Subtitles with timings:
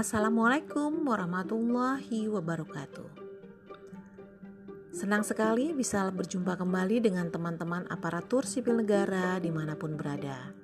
[0.00, 3.20] Assalamualaikum warahmatullahi wabarakatuh.
[4.96, 10.56] Senang sekali bisa berjumpa kembali dengan teman-teman aparatur sipil negara di mana pun berada.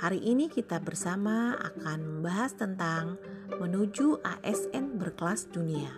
[0.00, 3.20] Hari ini kita bersama akan membahas tentang
[3.60, 5.92] menuju ASN berkelas dunia.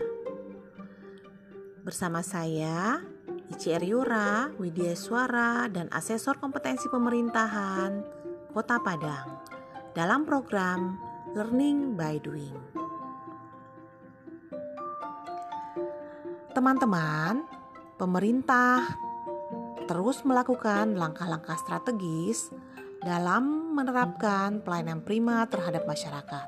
[1.87, 2.99] Bersama saya,
[3.47, 8.03] Ici Eryura, Widya Suara, dan Asesor Kompetensi Pemerintahan
[8.51, 9.39] Kota Padang
[9.95, 12.55] dalam program Learning by Doing.
[16.55, 17.43] Teman-teman,
[17.99, 18.95] pemerintah
[19.91, 22.55] terus melakukan langkah-langkah strategis
[23.03, 26.47] dalam menerapkan pelayanan prima terhadap masyarakat.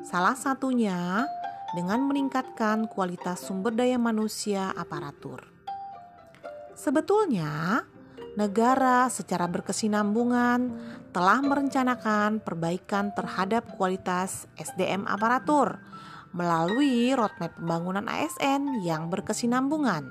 [0.00, 1.28] Salah satunya
[1.76, 5.44] dengan meningkatkan kualitas sumber daya manusia aparatur.
[6.72, 7.84] Sebetulnya,
[8.32, 10.72] negara secara berkesinambungan
[11.10, 15.82] telah merencanakan perbaikan terhadap kualitas SDM aparatur
[16.30, 20.06] melalui roadmap pembangunan ASN yang berkesinambungan.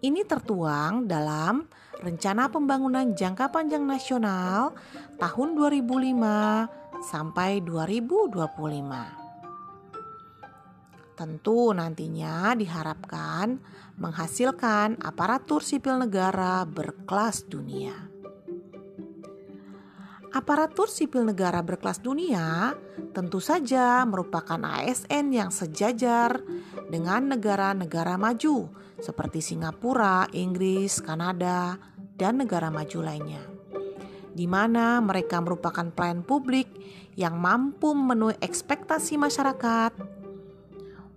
[0.00, 1.68] Ini tertuang dalam
[2.00, 4.72] Rencana Pembangunan Jangka Panjang Nasional
[5.20, 9.20] tahun 2005 sampai 2025.
[11.20, 13.60] Tentu nantinya diharapkan
[14.00, 18.09] menghasilkan aparatur sipil negara berkelas dunia.
[20.30, 22.78] Aparatur sipil negara berkelas dunia
[23.10, 26.38] tentu saja merupakan ASN yang sejajar
[26.86, 28.70] dengan negara-negara maju
[29.02, 31.74] seperti Singapura, Inggris, Kanada,
[32.14, 33.42] dan negara maju lainnya.
[34.30, 36.70] Di mana mereka merupakan pelayan publik
[37.18, 40.20] yang mampu memenuhi ekspektasi masyarakat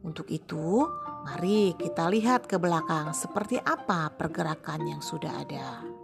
[0.03, 0.83] untuk itu,
[1.23, 6.02] mari kita lihat ke belakang seperti apa pergerakan yang sudah ada.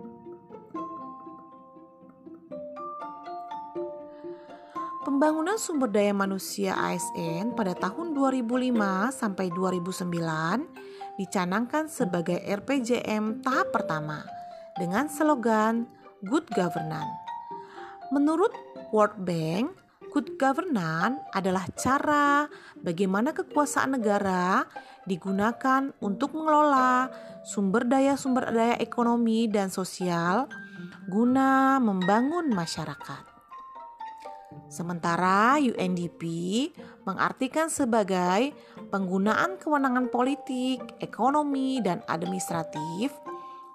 [5.00, 10.12] Pembangunan sumber daya manusia ASN pada tahun 2005 sampai 2009
[11.16, 14.28] dicanangkan sebagai RPJM tahap pertama
[14.76, 15.88] dengan slogan
[16.28, 17.16] Good Governance.
[18.12, 18.52] Menurut
[18.92, 19.72] World Bank,
[20.10, 22.50] Good governance adalah cara
[22.82, 24.66] bagaimana kekuasaan negara
[25.06, 27.08] digunakan untuk mengelola
[27.46, 30.50] sumber daya-sumber daya ekonomi dan sosial
[31.08, 33.29] guna membangun masyarakat.
[34.70, 36.24] Sementara UNDP
[37.06, 38.54] mengartikan sebagai
[38.90, 43.14] penggunaan kewenangan politik, ekonomi, dan administratif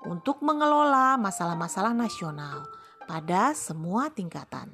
[0.07, 2.67] untuk mengelola masalah-masalah nasional
[3.07, 4.71] pada semua tingkatan.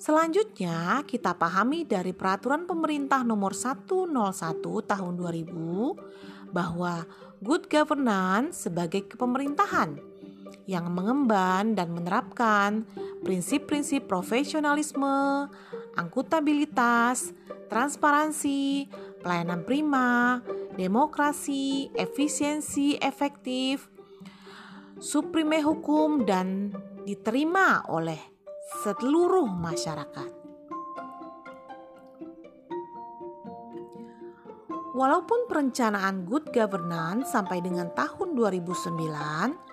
[0.00, 4.08] Selanjutnya, kita pahami dari peraturan pemerintah nomor 101
[4.64, 7.04] tahun 2000 bahwa
[7.44, 10.09] good governance sebagai kepemerintahan
[10.70, 12.86] yang mengemban dan menerapkan
[13.20, 15.50] prinsip-prinsip profesionalisme,
[15.98, 17.34] akuntabilitas,
[17.68, 18.88] transparansi,
[19.20, 20.40] pelayanan prima,
[20.74, 23.90] demokrasi, efisiensi efektif,
[24.98, 26.72] supreme hukum dan
[27.04, 28.18] diterima oleh
[28.82, 30.40] seluruh masyarakat.
[34.90, 39.69] Walaupun perencanaan good governance sampai dengan tahun 2009,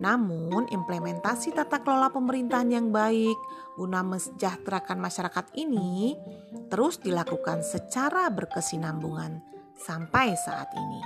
[0.00, 3.36] namun implementasi tata kelola pemerintahan yang baik
[3.76, 6.16] guna mensejahterakan masyarakat ini
[6.72, 9.44] terus dilakukan secara berkesinambungan
[9.76, 11.02] sampai saat ini.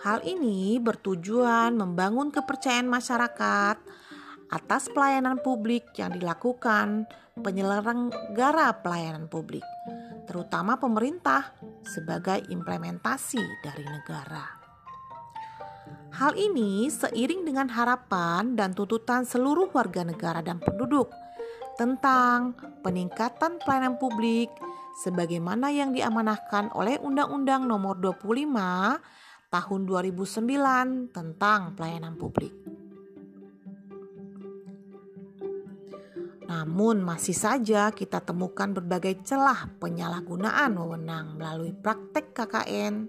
[0.00, 3.76] Hal ini bertujuan membangun kepercayaan masyarakat
[4.48, 7.04] atas pelayanan publik yang dilakukan
[7.36, 9.64] penyelenggara pelayanan publik,
[10.24, 11.52] terutama pemerintah,
[11.84, 14.59] sebagai implementasi dari negara.
[16.20, 21.08] Hal ini seiring dengan harapan dan tuntutan seluruh warga negara dan penduduk
[21.80, 22.52] tentang
[22.84, 24.52] peningkatan pelayanan publik
[25.00, 28.52] sebagaimana yang diamanahkan oleh Undang-Undang Nomor 25
[29.48, 32.52] Tahun 2009 tentang pelayanan publik.
[36.52, 43.08] Namun masih saja kita temukan berbagai celah penyalahgunaan wewenang melalui praktek KKN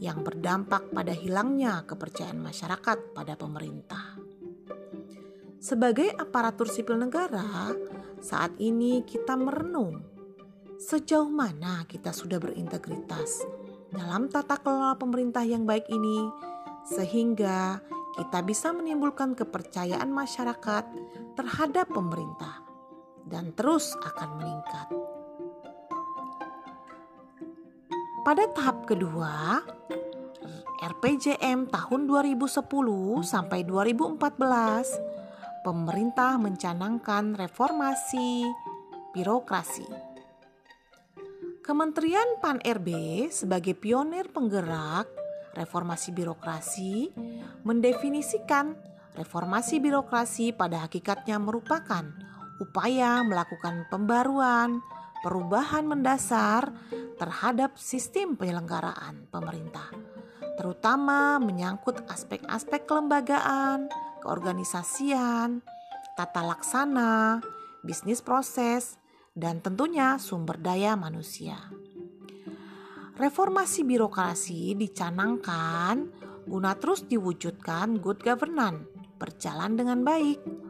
[0.00, 4.16] yang berdampak pada hilangnya kepercayaan masyarakat pada pemerintah.
[5.56, 7.74] Sebagai aparatur sipil negara,
[8.22, 10.04] saat ini kita merenung
[10.76, 13.42] sejauh mana kita sudah berintegritas
[13.88, 16.28] dalam tata kelola pemerintah yang baik ini
[16.84, 17.80] sehingga
[18.16, 20.84] kita bisa menimbulkan kepercayaan masyarakat
[21.34, 22.62] terhadap pemerintah
[23.26, 25.15] dan terus akan meningkat.
[28.26, 29.62] Pada tahap kedua,
[30.82, 32.58] RPJM tahun 2010
[33.22, 38.42] sampai 2014, pemerintah mencanangkan reformasi
[39.14, 39.86] birokrasi.
[41.62, 42.90] Kementerian Pan-RB
[43.30, 45.06] sebagai pionir penggerak
[45.54, 47.14] reformasi birokrasi
[47.62, 48.74] mendefinisikan
[49.14, 52.02] reformasi birokrasi pada hakikatnya merupakan
[52.58, 54.82] upaya melakukan pembaruan,
[55.24, 56.72] perubahan mendasar
[57.16, 59.88] terhadap sistem penyelenggaraan pemerintah,
[60.56, 63.88] terutama menyangkut aspek-aspek kelembagaan,
[64.20, 65.62] keorganisasian,
[66.16, 67.44] tata laksana,
[67.84, 68.96] bisnis proses,
[69.36, 71.60] dan tentunya sumber daya manusia.
[73.16, 76.12] Reformasi birokrasi dicanangkan
[76.44, 80.65] guna terus diwujudkan good governance berjalan dengan baik.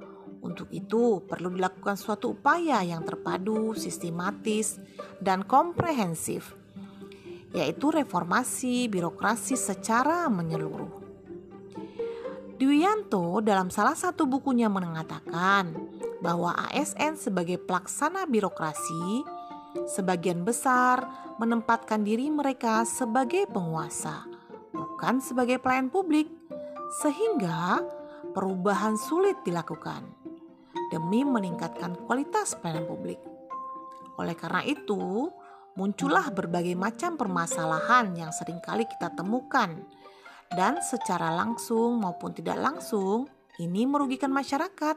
[0.46, 4.78] Untuk itu, perlu dilakukan suatu upaya yang terpadu, sistematis,
[5.18, 6.54] dan komprehensif,
[7.50, 11.02] yaitu reformasi birokrasi secara menyeluruh.
[12.56, 15.76] Dwianto dalam salah satu bukunya mengatakan
[16.24, 19.26] bahwa ASN sebagai pelaksana birokrasi
[19.84, 21.04] sebagian besar
[21.36, 24.24] menempatkan diri mereka sebagai penguasa,
[24.72, 26.32] bukan sebagai pelayan publik,
[27.04, 27.84] sehingga
[28.32, 30.15] perubahan sulit dilakukan
[30.92, 33.20] demi meningkatkan kualitas pelayanan publik.
[34.16, 35.28] Oleh karena itu,
[35.76, 39.84] muncullah berbagai macam permasalahan yang sering kali kita temukan
[40.52, 43.28] dan secara langsung maupun tidak langsung
[43.60, 44.96] ini merugikan masyarakat.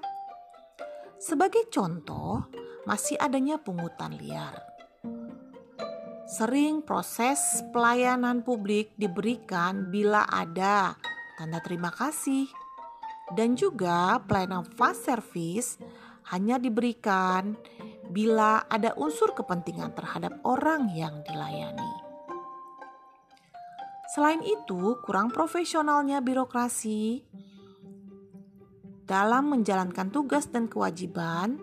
[1.20, 2.48] Sebagai contoh,
[2.88, 4.56] masih adanya pungutan liar.
[6.30, 7.42] Sering proses
[7.74, 10.94] pelayanan publik diberikan bila ada
[11.42, 12.46] tanda terima kasih
[13.34, 15.78] dan juga pelayanan fast service
[16.30, 17.58] hanya diberikan
[18.10, 21.94] bila ada unsur kepentingan terhadap orang yang dilayani.
[24.10, 27.22] Selain itu, kurang profesionalnya birokrasi
[29.06, 31.62] dalam menjalankan tugas dan kewajiban,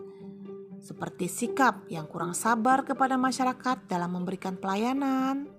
[0.79, 5.51] seperti sikap yang kurang sabar kepada masyarakat dalam memberikan pelayanan.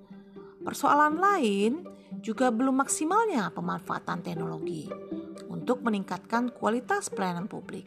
[0.63, 1.71] Persoalan lain
[2.23, 4.87] juga belum maksimalnya pemanfaatan teknologi
[5.67, 7.83] untuk meningkatkan kualitas pelayanan publik.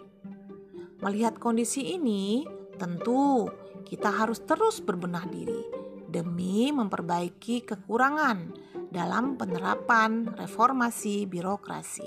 [1.00, 2.44] Melihat kondisi ini,
[2.77, 3.49] tentu
[3.88, 5.65] kita harus terus berbenah diri
[6.05, 8.53] demi memperbaiki kekurangan
[8.93, 12.05] dalam penerapan reformasi birokrasi.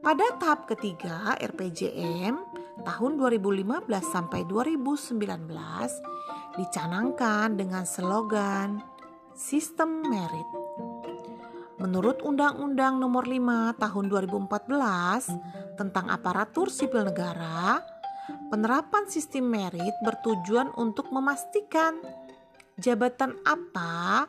[0.00, 2.40] Pada tahap ketiga RPJM
[2.80, 5.20] tahun 2015 sampai 2019
[6.56, 8.80] dicanangkan dengan slogan
[9.36, 10.48] Sistem Merit.
[11.80, 17.80] Menurut Undang-Undang Nomor 5 Tahun 2014 tentang aparatur sipil negara,
[18.52, 21.96] penerapan sistem merit bertujuan untuk memastikan
[22.76, 24.28] jabatan apa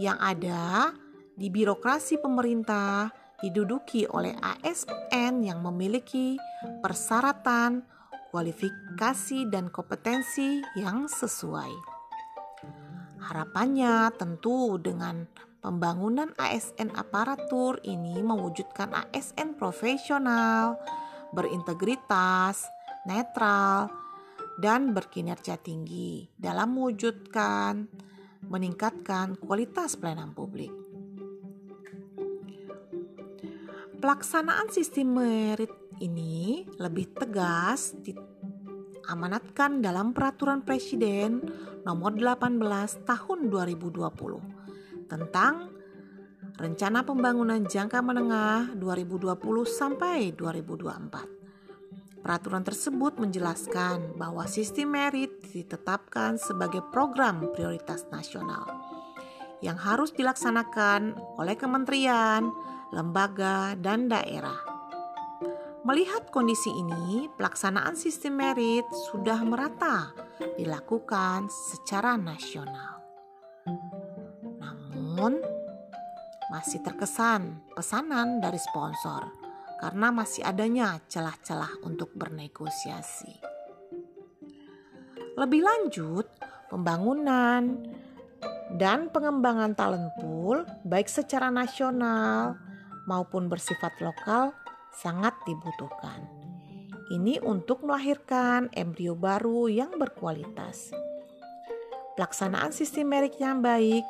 [0.00, 0.96] yang ada
[1.36, 3.12] di birokrasi pemerintah
[3.44, 6.40] diduduki oleh ASN yang memiliki
[6.80, 7.84] persyaratan,
[8.32, 11.92] kualifikasi, dan kompetensi yang sesuai.
[13.20, 15.28] Harapannya tentu dengan
[15.64, 20.76] pembangunan ASN aparatur ini mewujudkan ASN profesional,
[21.32, 22.68] berintegritas,
[23.08, 23.88] netral,
[24.60, 27.88] dan berkinerja tinggi dalam mewujudkan
[28.44, 30.68] meningkatkan kualitas pelayanan publik.
[34.04, 35.72] Pelaksanaan sistem merit
[36.04, 41.40] ini lebih tegas diamanatkan dalam peraturan presiden
[41.88, 42.60] nomor 18
[43.08, 44.53] tahun 2020
[45.06, 45.70] tentang
[46.54, 49.34] rencana pembangunan jangka menengah 2020
[49.66, 52.22] sampai 2024.
[52.24, 58.64] Peraturan tersebut menjelaskan bahwa sistem merit ditetapkan sebagai program prioritas nasional
[59.60, 62.48] yang harus dilaksanakan oleh kementerian,
[62.96, 64.56] lembaga, dan daerah.
[65.84, 70.16] Melihat kondisi ini, pelaksanaan sistem merit sudah merata
[70.56, 72.93] dilakukan secara nasional.
[75.14, 75.38] Namun,
[76.50, 79.30] masih terkesan pesanan dari sponsor
[79.78, 83.38] karena masih adanya celah-celah untuk bernegosiasi.
[85.38, 86.26] Lebih lanjut,
[86.66, 87.78] pembangunan
[88.74, 92.58] dan pengembangan talent pool baik secara nasional
[93.06, 94.50] maupun bersifat lokal
[94.90, 96.26] sangat dibutuhkan.
[97.14, 100.90] Ini untuk melahirkan embrio baru yang berkualitas.
[102.18, 104.02] Pelaksanaan sistem merit yang baik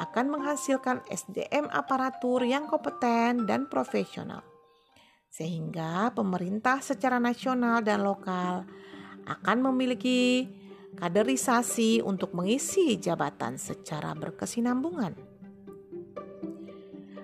[0.00, 4.40] akan menghasilkan SDM aparatur yang kompeten dan profesional,
[5.28, 8.64] sehingga pemerintah secara nasional dan lokal
[9.28, 10.48] akan memiliki
[10.96, 15.12] kaderisasi untuk mengisi jabatan secara berkesinambungan.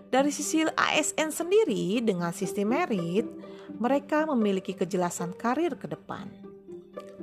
[0.06, 3.26] Dari sisi ASN sendiri dengan sistem merit,
[3.76, 6.30] mereka memiliki kejelasan karir ke depan.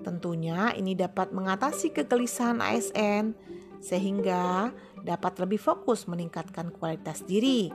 [0.04, 3.34] Tentunya ini dapat mengatasi kegelisahan ASN
[3.80, 7.68] sehingga dapat lebih fokus meningkatkan kualitas diri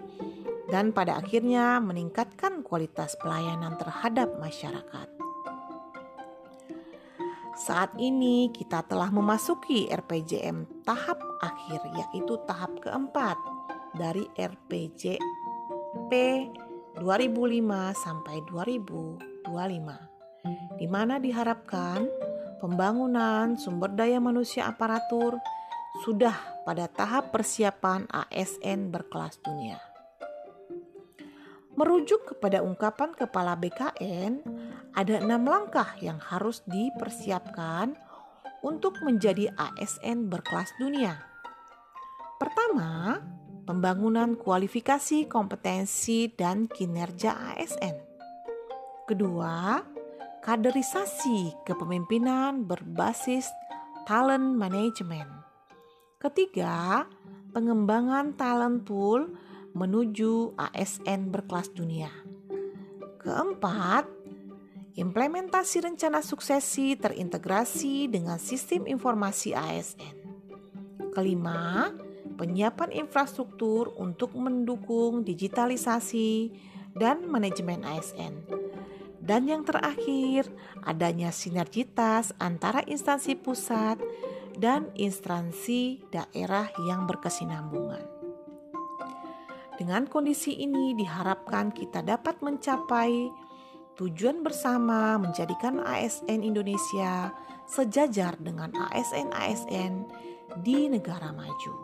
[0.72, 5.08] dan pada akhirnya meningkatkan kualitas pelayanan terhadap masyarakat.
[7.58, 13.36] Saat ini kita telah memasuki RPJM tahap akhir yaitu tahap keempat
[13.98, 16.12] dari RPJP
[17.02, 17.02] 2005
[17.98, 19.48] sampai 2025
[20.78, 22.06] di mana diharapkan
[22.62, 25.34] pembangunan sumber daya manusia aparatur
[26.02, 29.80] sudah pada tahap persiapan ASN berkelas dunia.
[31.78, 34.42] Merujuk kepada ungkapan Kepala BKN,
[34.98, 37.94] ada enam langkah yang harus dipersiapkan
[38.66, 41.22] untuk menjadi ASN berkelas dunia.
[42.42, 43.22] Pertama,
[43.62, 47.96] pembangunan kualifikasi kompetensi dan kinerja ASN.
[49.06, 49.78] Kedua,
[50.42, 53.46] kaderisasi kepemimpinan berbasis
[54.10, 55.37] talent management.
[56.18, 57.06] Ketiga,
[57.54, 59.38] pengembangan talent pool
[59.70, 62.10] menuju ASN berkelas dunia.
[63.22, 64.02] Keempat,
[64.98, 70.16] implementasi rencana suksesi terintegrasi dengan sistem informasi ASN.
[71.14, 71.94] Kelima,
[72.34, 76.50] penyiapan infrastruktur untuk mendukung digitalisasi
[76.98, 78.42] dan manajemen ASN.
[79.22, 80.50] Dan yang terakhir,
[80.82, 84.02] adanya sinergitas antara instansi pusat
[84.58, 88.02] dan instansi daerah yang berkesinambungan.
[89.78, 93.30] Dengan kondisi ini diharapkan kita dapat mencapai
[93.94, 97.30] tujuan bersama menjadikan ASN Indonesia
[97.70, 99.92] sejajar dengan ASN-ASN
[100.66, 101.74] di negara maju.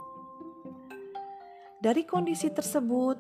[1.79, 3.19] Dari kondisi tersebut,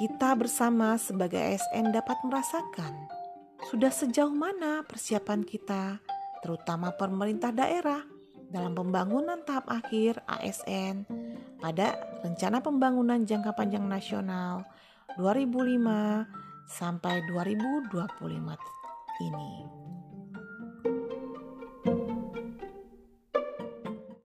[0.00, 2.94] kita bersama sebagai ASN dapat merasakan
[3.68, 5.98] sudah sejauh mana persiapan kita,
[6.42, 8.02] terutama pemerintah daerah,
[8.48, 11.04] dalam pembangunan tahap akhir ASN
[11.60, 14.64] pada Rencana Pembangunan Jangka Panjang Nasional
[15.20, 16.24] 2005
[16.64, 17.92] sampai 2025
[19.20, 19.52] ini.